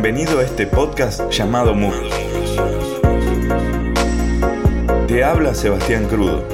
[0.00, 2.14] Bienvenido a este podcast llamado Muros.
[5.08, 6.46] Te habla Sebastián Crudo.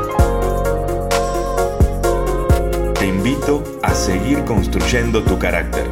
[2.94, 5.84] Te invito a seguir construyendo tu carácter.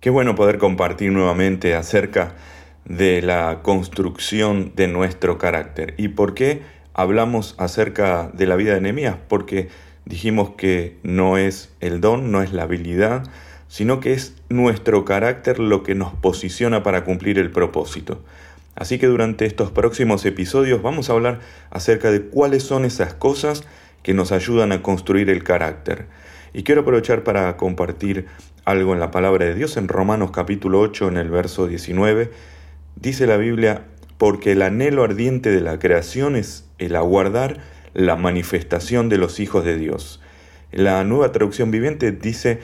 [0.00, 2.36] Qué bueno poder compartir nuevamente acerca
[2.84, 5.94] de la construcción de nuestro carácter.
[5.96, 6.62] ¿Y por qué
[6.94, 9.16] hablamos acerca de la vida de Nehemías?
[9.28, 9.68] Porque
[10.04, 13.24] dijimos que no es el don, no es la habilidad,
[13.68, 18.22] sino que es nuestro carácter lo que nos posiciona para cumplir el propósito.
[18.74, 21.40] Así que durante estos próximos episodios vamos a hablar
[21.70, 23.64] acerca de cuáles son esas cosas
[24.02, 26.06] que nos ayudan a construir el carácter.
[26.54, 28.26] Y quiero aprovechar para compartir
[28.64, 32.30] algo en la palabra de Dios en Romanos capítulo 8 en el verso 19.
[32.96, 33.84] Dice la Biblia,
[34.18, 37.58] porque el anhelo ardiente de la creación es el aguardar
[37.94, 40.20] la manifestación de los hijos de Dios.
[40.70, 42.60] La nueva traducción viviente dice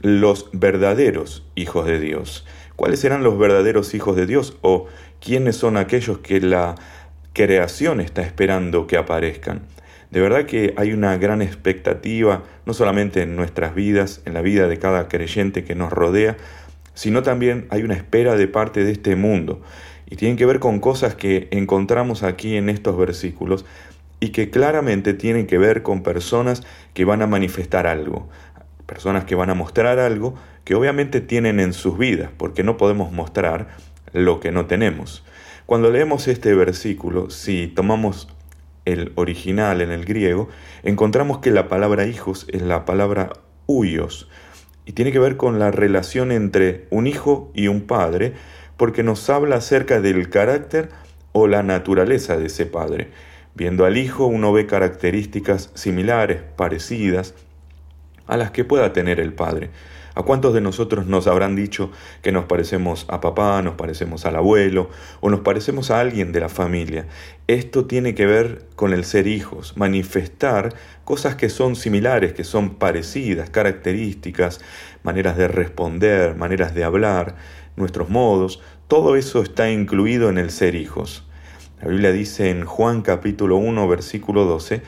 [0.00, 2.46] los verdaderos hijos de Dios.
[2.76, 4.86] ¿Cuáles serán los verdaderos hijos de Dios o
[5.20, 6.76] quiénes son aquellos que la
[7.34, 9.62] creación está esperando que aparezcan?
[10.10, 14.66] De verdad que hay una gran expectativa, no solamente en nuestras vidas, en la vida
[14.66, 16.36] de cada creyente que nos rodea,
[17.00, 19.62] sino también hay una espera de parte de este mundo.
[20.04, 23.64] Y tienen que ver con cosas que encontramos aquí en estos versículos
[24.20, 26.62] y que claramente tienen que ver con personas
[26.92, 28.28] que van a manifestar algo,
[28.84, 30.34] personas que van a mostrar algo
[30.64, 33.68] que obviamente tienen en sus vidas, porque no podemos mostrar
[34.12, 35.24] lo que no tenemos.
[35.64, 38.28] Cuando leemos este versículo, si tomamos
[38.84, 40.50] el original en el griego,
[40.82, 43.30] encontramos que la palabra hijos es la palabra
[43.66, 44.28] huyos
[44.90, 48.32] y tiene que ver con la relación entre un hijo y un padre,
[48.76, 50.88] porque nos habla acerca del carácter
[51.30, 53.06] o la naturaleza de ese padre.
[53.54, 57.34] Viendo al hijo uno ve características similares, parecidas,
[58.26, 59.70] a las que pueda tener el padre.
[60.20, 64.36] ¿A cuántos de nosotros nos habrán dicho que nos parecemos a papá, nos parecemos al
[64.36, 64.90] abuelo
[65.22, 67.06] o nos parecemos a alguien de la familia?
[67.46, 70.74] Esto tiene que ver con el ser hijos, manifestar
[71.06, 74.60] cosas que son similares, que son parecidas, características,
[75.02, 77.36] maneras de responder, maneras de hablar,
[77.76, 81.24] nuestros modos, todo eso está incluido en el ser hijos.
[81.80, 84.82] La Biblia dice en Juan capítulo 1 versículo 12,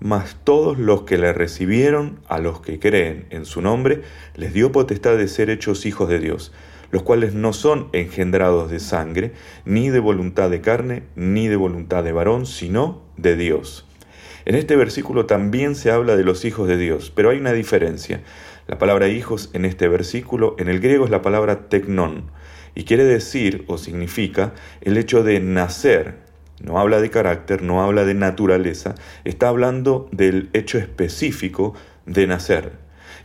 [0.00, 4.02] mas todos los que le recibieron, a los que creen en su nombre,
[4.34, 6.52] les dio potestad de ser hechos hijos de Dios,
[6.90, 9.32] los cuales no son engendrados de sangre,
[9.64, 13.86] ni de voluntad de carne, ni de voluntad de varón, sino de Dios.
[14.46, 18.22] En este versículo también se habla de los hijos de Dios, pero hay una diferencia.
[18.66, 22.30] La palabra hijos en este versículo en el griego es la palabra tecnón,
[22.74, 26.29] y quiere decir o significa el hecho de nacer,
[26.60, 28.94] no habla de carácter, no habla de naturaleza,
[29.24, 31.74] está hablando del hecho específico
[32.06, 32.72] de nacer.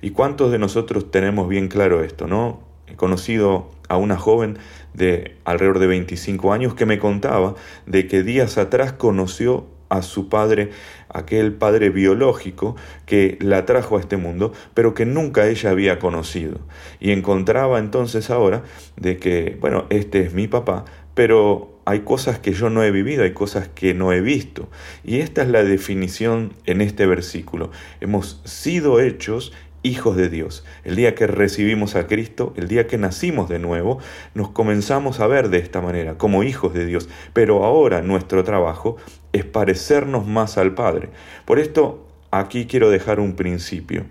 [0.02, 2.64] ¿Y cuántos de nosotros tenemos bien claro esto, no?
[2.88, 4.58] He conocido a una joven
[4.94, 10.30] de alrededor de 25 años que me contaba de que días atrás conoció a su
[10.30, 10.72] padre,
[11.10, 12.76] aquel padre biológico
[13.06, 16.60] que la trajo a este mundo, pero que nunca ella había conocido.
[17.00, 18.64] Y encontraba entonces ahora
[18.98, 23.24] de que, bueno, este es mi papá, pero hay cosas que yo no he vivido,
[23.24, 24.70] hay cosas que no he visto.
[25.04, 27.72] Y esta es la definición en este versículo.
[28.02, 29.54] Hemos sido hechos
[29.84, 30.66] hijos de Dios.
[30.84, 34.00] El día que recibimos a Cristo, el día que nacimos de nuevo,
[34.34, 37.08] nos comenzamos a ver de esta manera, como hijos de Dios.
[37.34, 38.98] Pero ahora nuestro trabajo
[39.32, 41.10] es parecernos más al Padre.
[41.46, 44.06] Por esto, aquí quiero dejar un principio.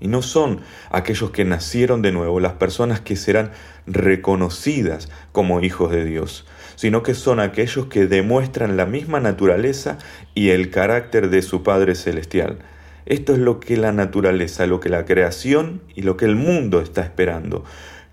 [0.00, 3.50] Y no son aquellos que nacieron de nuevo las personas que serán
[3.86, 6.46] reconocidas como hijos de Dios,
[6.78, 9.98] sino que son aquellos que demuestran la misma naturaleza
[10.32, 12.60] y el carácter de su Padre Celestial.
[13.04, 16.80] Esto es lo que la naturaleza, lo que la creación y lo que el mundo
[16.80, 17.64] está esperando.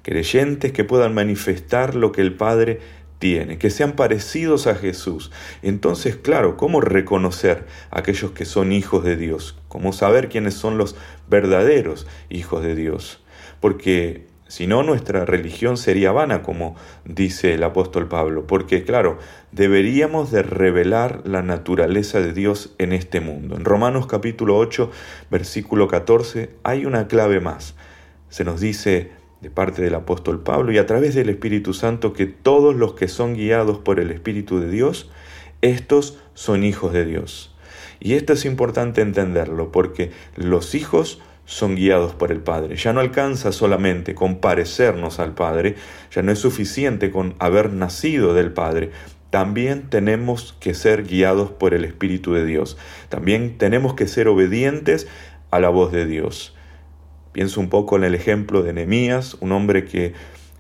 [0.02, 2.80] Creyentes que puedan manifestar lo que el Padre
[3.20, 5.32] tiene, que sean parecidos a Jesús.
[5.62, 9.60] Entonces, claro, ¿cómo reconocer a aquellos que son hijos de Dios?
[9.68, 10.96] ¿Cómo saber quiénes son los
[11.30, 13.24] verdaderos hijos de Dios?
[13.60, 19.18] Porque si no, nuestra religión sería vana, como dice el apóstol Pablo, porque claro,
[19.52, 23.56] deberíamos de revelar la naturaleza de Dios en este mundo.
[23.56, 24.92] En Romanos capítulo 8,
[25.32, 27.76] versículo 14, hay una clave más.
[28.30, 29.12] Se nos dice
[29.42, 33.08] de parte del apóstol Pablo y a través del Espíritu Santo que todos los que
[33.08, 35.10] son guiados por el Espíritu de Dios,
[35.62, 37.56] estos son hijos de Dios.
[38.00, 42.76] Y esto es importante entenderlo porque los hijos son guiados por el Padre.
[42.76, 45.76] Ya no alcanza solamente con parecernos al Padre,
[46.12, 48.92] ya no es suficiente con haber nacido del Padre.
[49.30, 52.78] También tenemos que ser guiados por el Espíritu de Dios.
[53.10, 55.08] También tenemos que ser obedientes
[55.52, 56.56] a la voz de Dios.
[57.32, 60.14] Pienso un poco en el ejemplo de Nehemías, un hombre que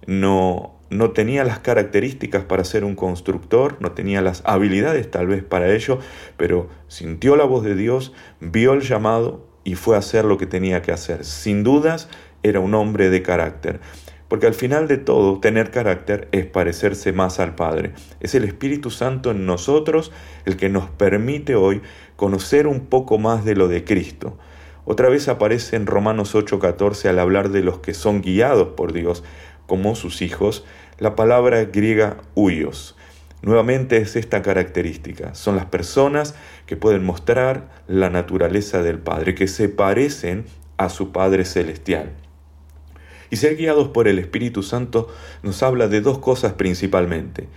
[0.07, 5.41] no, no tenía las características para ser un constructor, no tenía las habilidades tal vez
[5.41, 5.99] para ello,
[6.35, 8.11] pero sintió la voz de Dios,
[8.41, 11.25] vio el llamado y fue a hacer lo que tenía que hacer.
[11.25, 12.07] Sin dudas,
[12.43, 13.81] era un hombre de carácter.
[14.29, 17.91] Porque al final de todo, tener carácter es parecerse más al Padre.
[18.21, 20.11] Es el Espíritu Santo en nosotros
[20.45, 21.81] el que nos permite hoy
[22.15, 24.37] conocer un poco más de lo de Cristo.
[24.85, 29.23] Otra vez aparece en Romanos 8:14 al hablar de los que son guiados por Dios
[29.65, 30.63] como sus hijos,
[30.99, 32.94] la palabra griega huyos.
[33.45, 35.35] Nuevamente es esta característica.
[35.35, 36.33] Son las personas
[36.65, 40.45] que pueden mostrar la naturaleza del Padre, que se parecen
[40.77, 42.09] a su Padre Celestial.
[43.29, 45.09] Y ser guiados por el Espíritu Santo
[45.43, 47.47] nos habla de dos cosas principalmente.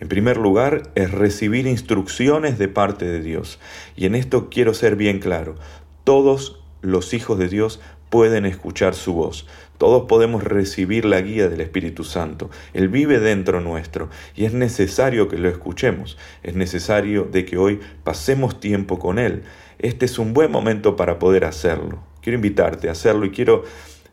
[0.00, 3.60] En primer lugar, es recibir instrucciones de parte de Dios.
[3.94, 5.54] Y en esto quiero ser bien claro.
[6.02, 9.46] Todos los hijos de Dios pueden escuchar su voz.
[9.78, 12.50] Todos podemos recibir la guía del Espíritu Santo.
[12.72, 16.18] Él vive dentro nuestro y es necesario que lo escuchemos.
[16.42, 19.44] Es necesario de que hoy pasemos tiempo con Él.
[19.78, 22.02] Este es un buen momento para poder hacerlo.
[22.20, 23.62] Quiero invitarte a hacerlo y quiero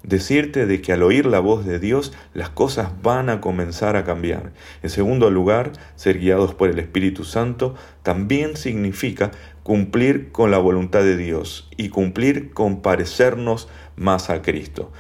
[0.06, 4.04] decirte de que al oír la voz de Dios las cosas van a comenzar a
[4.04, 4.54] cambiar.
[4.84, 9.32] En segundo lugar, ser guiados por el Espíritu Santo también significa
[9.64, 14.92] cumplir con la voluntad de Dios y cumplir con parecernos más a Cristo.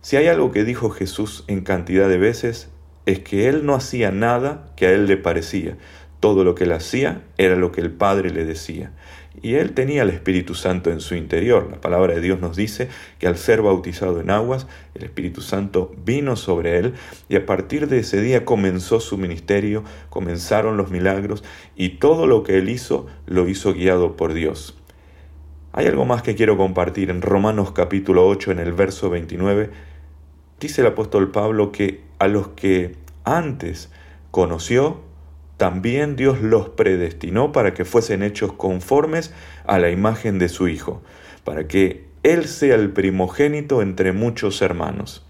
[0.00, 2.70] Si hay algo que dijo Jesús en cantidad de veces,
[3.04, 5.76] es que Él no hacía nada que a Él le parecía.
[6.20, 8.92] Todo lo que Él hacía era lo que el Padre le decía.
[9.42, 11.68] Y Él tenía el Espíritu Santo en su interior.
[11.70, 12.88] La palabra de Dios nos dice
[13.18, 16.94] que al ser bautizado en aguas, el Espíritu Santo vino sobre Él
[17.28, 21.44] y a partir de ese día comenzó su ministerio, comenzaron los milagros
[21.76, 24.76] y todo lo que Él hizo lo hizo guiado por Dios.
[25.72, 29.70] Hay algo más que quiero compartir en Romanos capítulo 8 en el verso 29
[30.60, 33.90] dice el apóstol Pablo que a los que antes
[34.30, 35.00] conoció,
[35.58, 39.34] también Dios los predestinó para que fuesen hechos conformes
[39.66, 41.02] a la imagen de su Hijo,
[41.44, 45.26] para que Él sea el primogénito entre muchos hermanos.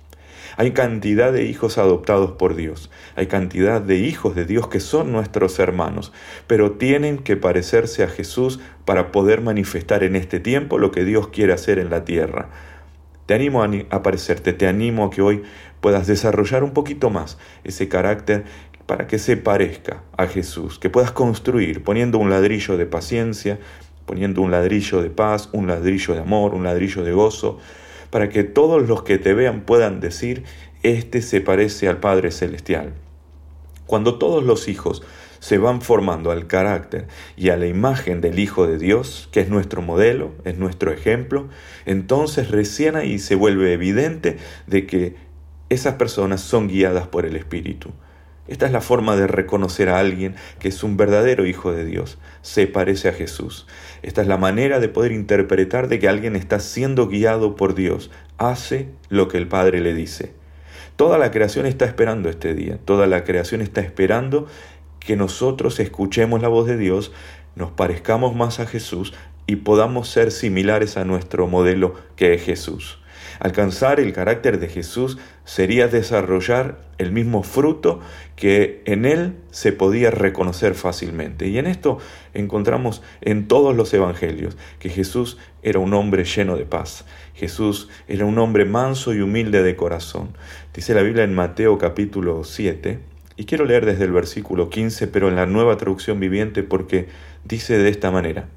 [0.59, 5.13] Hay cantidad de hijos adoptados por Dios, hay cantidad de hijos de Dios que son
[5.13, 6.13] nuestros hermanos,
[6.47, 11.29] pero tienen que parecerse a Jesús para poder manifestar en este tiempo lo que Dios
[11.29, 12.51] quiere hacer en la tierra.
[13.25, 15.43] Te animo a parecerte, te animo a que hoy
[15.81, 18.45] puedas desarrollar un poquito más ese carácter
[18.89, 23.59] para que se parezca a Jesús, que puedas construir poniendo un ladrillo de paciencia,
[24.07, 27.59] poniendo un ladrillo de paz, un ladrillo de amor, un ladrillo de gozo,
[28.09, 30.45] para que todos los que te vean puedan decir,
[30.83, 32.95] este se parece al Padre Celestial.
[33.87, 35.03] Cuando todos los hijos
[35.39, 39.51] se van formando al carácter y a la imagen del Hijo de Dios, que es
[39.51, 41.51] nuestro modelo, es nuestro ejemplo,
[41.85, 45.17] entonces recién ahí se vuelve evidente de que
[45.69, 47.93] esas personas son guiadas por el Espíritu.
[48.49, 52.19] Esta es la forma de reconocer a alguien que es un verdadero Hijo de Dios,
[52.43, 53.67] se parece a Jesús.
[54.03, 58.11] Esta es la manera de poder interpretar de que alguien está siendo guiado por Dios,
[58.39, 60.33] hace lo que el Padre le dice.
[60.97, 64.47] Toda la creación está esperando este día, toda la creación está esperando
[64.99, 67.13] que nosotros escuchemos la voz de Dios,
[67.55, 69.15] nos parezcamos más a Jesús
[69.47, 72.99] y podamos ser similares a nuestro modelo que es Jesús.
[73.41, 78.01] Alcanzar el carácter de Jesús sería desarrollar el mismo fruto
[78.37, 81.49] que en él se podía reconocer fácilmente.
[81.49, 81.99] Y en esto
[82.35, 87.05] encontramos en todos los evangelios que Jesús era un hombre lleno de paz.
[87.35, 90.37] Jesús era un hombre manso y humilde de corazón.
[90.75, 92.99] Dice la Biblia en Mateo capítulo 7,
[93.39, 97.07] y quiero leer desde el versículo 15, pero en la nueva traducción viviente, porque
[97.45, 98.49] dice de esta manera,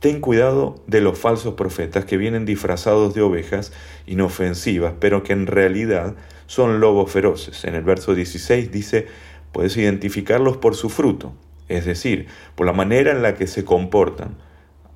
[0.00, 3.72] Ten cuidado de los falsos profetas que vienen disfrazados de ovejas
[4.06, 6.14] inofensivas, pero que en realidad
[6.46, 7.64] son lobos feroces.
[7.64, 9.06] En el verso 16 dice,
[9.50, 11.34] puedes identificarlos por su fruto,
[11.66, 14.36] es decir, por la manera en la que se comportan.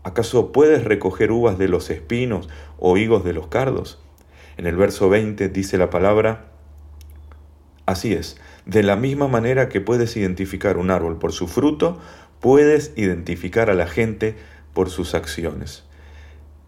[0.04, 4.00] ¿Acaso puedes recoger uvas de los espinos o higos de los cardos?
[4.56, 6.52] En el verso 20 dice la palabra,
[7.86, 11.98] así es, de la misma manera que puedes identificar un árbol por su fruto,
[12.38, 14.36] puedes identificar a la gente
[14.72, 15.84] por sus acciones.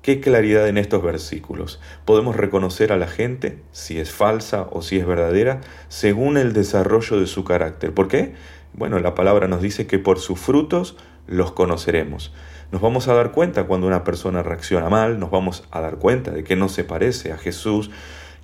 [0.02, 1.80] Qué claridad en estos versículos.
[2.04, 7.18] Podemos reconocer a la gente, si es falsa o si es verdadera, según el desarrollo
[7.18, 7.94] de su carácter.
[7.94, 8.34] ¿Por qué?
[8.74, 10.96] Bueno, la palabra nos dice que por sus frutos
[11.26, 12.34] los conoceremos.
[12.70, 16.32] Nos vamos a dar cuenta cuando una persona reacciona mal, nos vamos a dar cuenta
[16.32, 17.90] de que no se parece a Jesús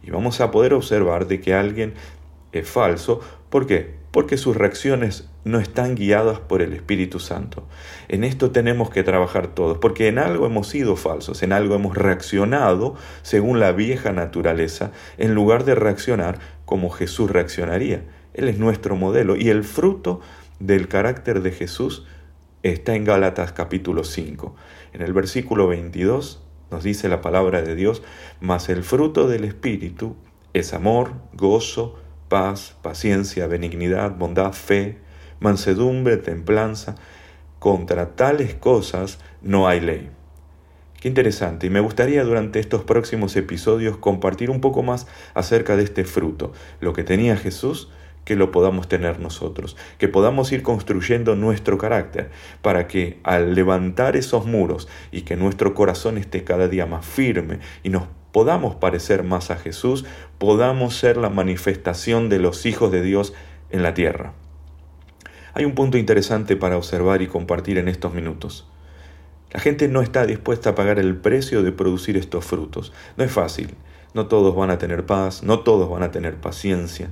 [0.02, 1.94] y vamos a poder observar de que alguien
[2.52, 3.20] es falso.
[3.50, 3.94] ¿Por qué?
[4.12, 7.66] Porque sus reacciones no están guiadas por el Espíritu Santo.
[8.08, 11.96] En esto tenemos que trabajar todos, porque en algo hemos sido falsos, en algo hemos
[11.96, 18.04] reaccionado según la vieja naturaleza, en lugar de reaccionar como Jesús reaccionaría.
[18.34, 20.20] Él es nuestro modelo y el fruto
[20.60, 22.06] del carácter de Jesús
[22.62, 24.54] está en Gálatas capítulo 5.
[24.92, 26.40] En el versículo 22
[26.70, 28.02] nos dice la palabra de Dios,
[28.40, 30.14] mas el fruto del Espíritu
[30.52, 31.96] es amor, gozo,
[32.30, 34.96] paz, paciencia, benignidad, bondad, fe,
[35.40, 36.94] mansedumbre, templanza.
[37.58, 40.08] Contra tales cosas no hay ley.
[40.98, 45.82] Qué interesante, y me gustaría durante estos próximos episodios compartir un poco más acerca de
[45.82, 47.90] este fruto, lo que tenía Jesús,
[48.24, 52.30] que lo podamos tener nosotros, que podamos ir construyendo nuestro carácter,
[52.62, 57.60] para que al levantar esos muros y que nuestro corazón esté cada día más firme
[57.82, 60.04] y nos podamos parecer más a Jesús,
[60.38, 63.32] podamos ser la manifestación de los hijos de Dios
[63.70, 64.32] en la tierra.
[65.54, 68.66] Hay un punto interesante para observar y compartir en estos minutos.
[69.52, 72.92] La gente no está dispuesta a pagar el precio de producir estos frutos.
[73.16, 73.74] No es fácil.
[74.12, 77.10] No todos van a tener paz, no todos van a tener paciencia,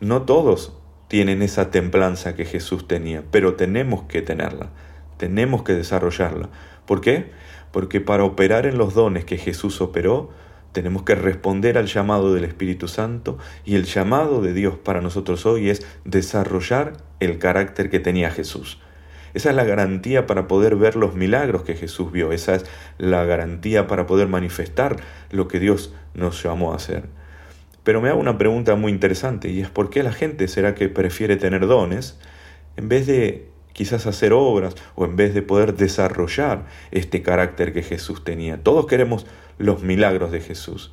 [0.00, 0.72] no todos
[1.06, 4.70] tienen esa templanza que Jesús tenía, pero tenemos que tenerla,
[5.16, 6.48] tenemos que desarrollarla.
[6.86, 7.30] ¿Por qué?
[7.70, 10.30] Porque para operar en los dones que Jesús operó,
[10.74, 15.46] tenemos que responder al llamado del Espíritu Santo y el llamado de Dios para nosotros
[15.46, 18.80] hoy es desarrollar el carácter que tenía Jesús.
[19.34, 22.66] Esa es la garantía para poder ver los milagros que Jesús vio, esa es
[22.98, 24.96] la garantía para poder manifestar
[25.30, 27.04] lo que Dios nos llamó a hacer.
[27.84, 30.88] Pero me hago una pregunta muy interesante y es por qué la gente será que
[30.88, 32.18] prefiere tener dones
[32.76, 37.82] en vez de quizás hacer obras o en vez de poder desarrollar este carácter que
[37.82, 38.60] Jesús tenía.
[38.60, 39.26] Todos queremos
[39.58, 40.92] los milagros de Jesús,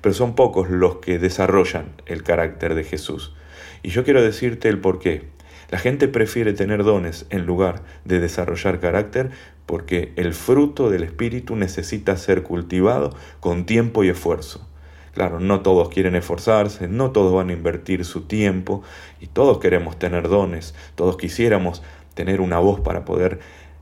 [0.00, 3.34] pero son pocos los que desarrollan el carácter de Jesús.
[3.82, 5.24] Y yo quiero decirte el por qué.
[5.70, 9.30] La gente prefiere tener dones en lugar de desarrollar carácter
[9.66, 14.66] porque el fruto del Espíritu necesita ser cultivado con tiempo y esfuerzo.
[15.14, 18.82] Claro, no todos quieren esforzarse, no todos van a invertir su tiempo
[19.20, 21.82] y todos queremos tener dones, todos quisiéramos
[22.14, 23.40] tener una voz para poder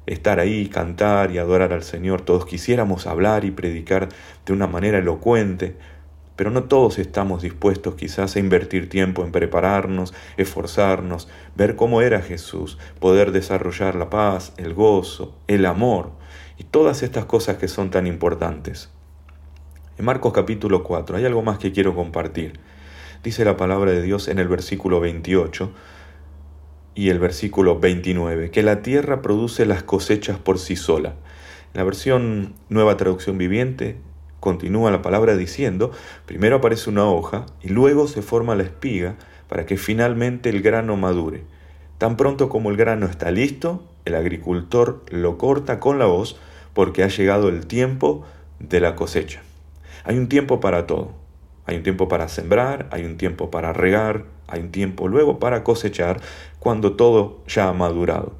[0.08, 4.08] estar ahí, cantar y adorar al Señor, todos quisiéramos hablar y predicar
[4.46, 5.76] de una manera elocuente,
[6.36, 12.22] pero no todos estamos dispuestos quizás a invertir tiempo en prepararnos, esforzarnos, ver cómo era
[12.22, 16.12] Jesús, poder desarrollar la paz, el gozo, el amor
[16.56, 18.90] y todas estas cosas que son tan importantes.
[19.98, 22.60] En Marcos capítulo 4 hay algo más que quiero compartir.
[23.24, 25.72] Dice la palabra de Dios en el versículo 28
[26.98, 31.14] y el versículo 29, que la tierra produce las cosechas por sí sola.
[31.72, 33.98] La versión Nueva Traducción Viviente
[34.40, 35.92] continúa la palabra diciendo,
[36.26, 39.14] primero aparece una hoja y luego se forma la espiga
[39.48, 41.44] para que finalmente el grano madure.
[41.98, 46.36] Tan pronto como el grano está listo, el agricultor lo corta con la voz
[46.74, 48.24] porque ha llegado el tiempo
[48.58, 49.42] de la cosecha.
[50.02, 51.12] Hay un tiempo para todo.
[51.64, 55.62] Hay un tiempo para sembrar, hay un tiempo para regar, hay un tiempo luego para
[55.62, 56.20] cosechar
[56.58, 58.32] cuando todo ya ha madurado.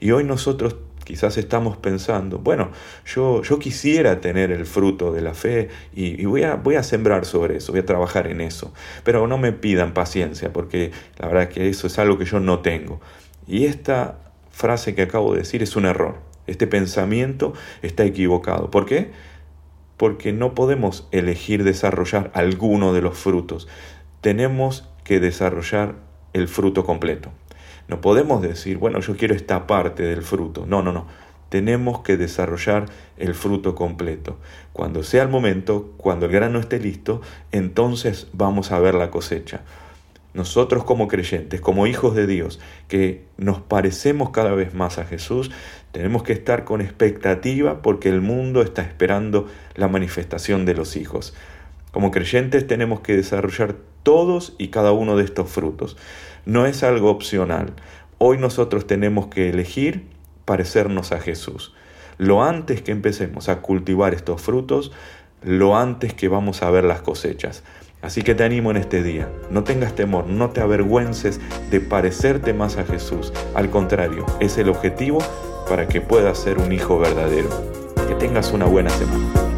[0.00, 2.70] Y hoy nosotros quizás estamos pensando, bueno,
[3.04, 7.26] yo, yo quisiera tener el fruto de la fe y, voy, a, voy a sembrar
[7.26, 11.48] sobre eso, voy a trabajar en eso, pero no me pidan paciencia porque la verdad
[11.48, 13.00] que eso es algo que yo no tengo.
[13.46, 14.18] Y esta
[14.50, 16.16] frase que acabo de decir es un error.
[16.46, 18.70] Este pensamiento está equivocado.
[18.70, 19.10] ¿Por qué?
[19.96, 23.68] porque no podemos elegir desarrollar alguno de los frutos.
[24.24, 25.96] Tenemos que desarrollar
[26.32, 27.28] el fruto completo.
[27.88, 30.64] No podemos decir, bueno, yo quiero esta parte del fruto.
[30.66, 31.06] No, no, no.
[31.50, 32.86] Tenemos que desarrollar
[33.18, 34.38] el fruto completo.
[34.72, 37.20] Cuando sea el momento, cuando el grano esté listo,
[37.52, 39.60] entonces vamos a ver la cosecha
[40.34, 45.52] nosotros como creyentes, como hijos de Dios, que nos parecemos cada vez más a Jesús,
[45.92, 51.34] tenemos que estar con expectativa porque el mundo está esperando la manifestación de los hijos.
[51.92, 55.96] Como creyentes tenemos que desarrollar todos y cada uno de estos frutos.
[56.46, 57.72] No es algo opcional.
[58.18, 60.06] Hoy nosotros tenemos que elegir
[60.44, 61.74] parecernos a Jesús.
[62.16, 64.92] Lo antes que empecemos a cultivar estos frutos,
[65.42, 67.64] lo antes que vamos a ver las cosechas.
[68.02, 72.52] Así que te animo en este día, no tengas temor, no te avergüences de parecerte
[72.52, 73.32] más a Jesús.
[73.54, 75.18] Al contrario, es el objetivo
[75.68, 77.48] para que puedas ser un hijo verdadero.
[78.06, 79.53] Que tengas una buena semana.